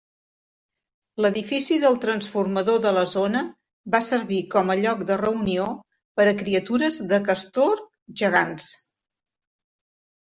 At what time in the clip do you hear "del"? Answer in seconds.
1.81-1.97